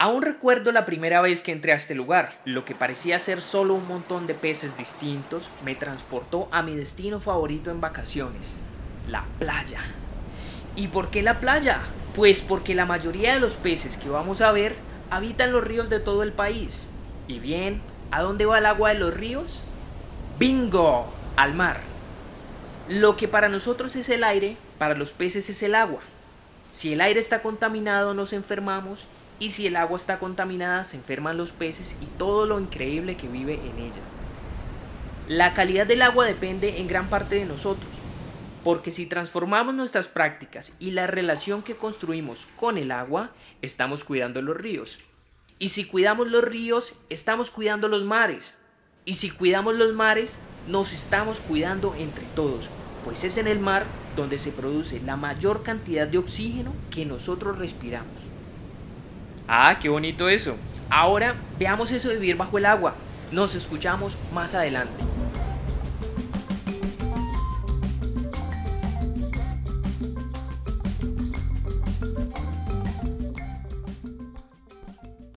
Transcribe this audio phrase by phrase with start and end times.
[0.00, 2.30] Aún recuerdo la primera vez que entré a este lugar.
[2.44, 7.18] Lo que parecía ser solo un montón de peces distintos me transportó a mi destino
[7.18, 8.54] favorito en vacaciones,
[9.08, 9.80] la playa.
[10.76, 11.80] ¿Y por qué la playa?
[12.14, 14.76] Pues porque la mayoría de los peces que vamos a ver
[15.10, 16.86] habitan los ríos de todo el país.
[17.26, 17.80] Y bien,
[18.12, 19.62] ¿a dónde va el agua de los ríos?
[20.38, 21.12] ¡Bingo!
[21.34, 21.80] Al mar.
[22.88, 26.02] Lo que para nosotros es el aire, para los peces es el agua.
[26.70, 29.08] Si el aire está contaminado nos enfermamos
[29.38, 33.28] y si el agua está contaminada se enferman los peces y todo lo increíble que
[33.28, 34.02] vive en ella.
[35.28, 37.90] La calidad del agua depende en gran parte de nosotros,
[38.64, 43.30] porque si transformamos nuestras prácticas y la relación que construimos con el agua,
[43.62, 44.98] estamos cuidando los ríos.
[45.58, 48.56] Y si cuidamos los ríos, estamos cuidando los mares.
[49.04, 52.68] Y si cuidamos los mares, nos estamos cuidando entre todos,
[53.04, 53.84] pues es en el mar
[54.16, 58.37] donde se produce la mayor cantidad de oxígeno que nosotros respiramos.
[59.48, 60.56] Ah, qué bonito eso.
[60.90, 62.94] Ahora veamos eso de vivir bajo el agua.
[63.32, 64.92] Nos escuchamos más adelante.